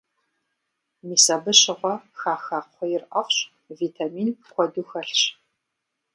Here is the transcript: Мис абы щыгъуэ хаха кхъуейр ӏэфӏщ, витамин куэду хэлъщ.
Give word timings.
Мис 1.07 1.25
абы 1.35 1.51
щыгъуэ 1.59 1.93
хаха 2.19 2.59
кхъуейр 2.65 3.03
ӏэфӏщ, 3.09 3.35
витамин 3.79 4.29
куэду 4.51 4.85
хэлъщ. 4.89 5.21